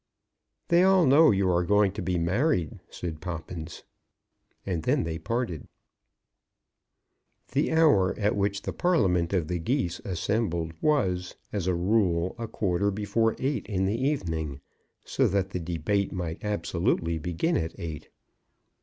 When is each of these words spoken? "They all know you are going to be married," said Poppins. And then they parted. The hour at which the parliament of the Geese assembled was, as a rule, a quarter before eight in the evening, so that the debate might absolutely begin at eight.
"They 0.69 0.81
all 0.81 1.05
know 1.05 1.29
you 1.29 1.47
are 1.51 1.63
going 1.63 1.91
to 1.91 2.01
be 2.01 2.17
married," 2.17 2.79
said 2.89 3.21
Poppins. 3.21 3.83
And 4.65 4.81
then 4.81 5.03
they 5.03 5.19
parted. 5.19 5.67
The 7.51 7.71
hour 7.71 8.17
at 8.17 8.35
which 8.35 8.63
the 8.63 8.73
parliament 8.73 9.31
of 9.31 9.47
the 9.47 9.59
Geese 9.59 9.99
assembled 10.03 10.71
was, 10.81 11.35
as 11.53 11.67
a 11.67 11.75
rule, 11.75 12.33
a 12.39 12.47
quarter 12.47 12.89
before 12.89 13.35
eight 13.37 13.67
in 13.67 13.85
the 13.85 14.01
evening, 14.03 14.61
so 15.05 15.27
that 15.27 15.51
the 15.51 15.59
debate 15.59 16.11
might 16.11 16.43
absolutely 16.43 17.19
begin 17.19 17.55
at 17.55 17.79
eight. 17.79 18.09